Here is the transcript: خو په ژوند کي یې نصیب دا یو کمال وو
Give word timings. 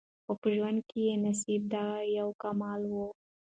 خو 0.23 0.33
په 0.41 0.47
ژوند 0.55 0.79
کي 0.89 0.99
یې 1.07 1.15
نصیب 1.25 1.61
دا 1.73 1.85
یو 2.17 2.29
کمال 2.41 2.81
وو 2.91 3.07